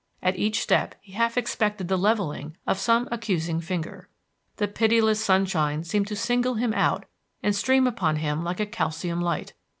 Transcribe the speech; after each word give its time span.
At 0.23 0.35
each 0.35 0.61
step 0.63 0.95
he 0.99 1.11
half 1.13 1.37
expected 1.37 1.87
the 1.87 1.95
leveling 1.95 2.57
of 2.65 2.79
some 2.79 3.07
accusing 3.11 3.61
finger. 3.61 4.09
The 4.55 4.67
pitiless 4.67 5.23
sunshine 5.23 5.83
seemed 5.83 6.07
to 6.07 6.15
single 6.15 6.55
him 6.55 6.73
out 6.73 7.05
and 7.43 7.55
stream 7.55 7.85
upon 7.85 8.15
him 8.15 8.43
like 8.43 8.59
a 8.59 8.65
calcium 8.65 9.21
light. 9.21 9.53